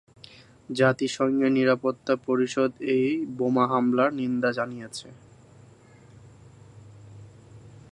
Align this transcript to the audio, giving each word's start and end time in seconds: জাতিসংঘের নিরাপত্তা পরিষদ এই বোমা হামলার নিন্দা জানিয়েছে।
জাতিসংঘের 0.69 1.51
নিরাপত্তা 1.51 2.13
পরিষদ 2.27 2.71
এই 2.95 3.07
বোমা 3.37 3.65
হামলার 3.67 4.09
নিন্দা 4.13 4.49
জানিয়েছে। 4.51 5.07